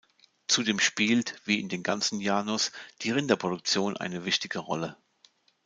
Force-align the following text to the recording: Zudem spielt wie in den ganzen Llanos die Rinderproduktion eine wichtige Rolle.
Zudem 0.47 0.79
spielt 0.79 1.39
wie 1.45 1.59
in 1.59 1.69
den 1.69 1.83
ganzen 1.83 2.19
Llanos 2.19 2.71
die 3.03 3.11
Rinderproduktion 3.11 3.97
eine 3.97 4.25
wichtige 4.25 4.57
Rolle. 4.57 4.97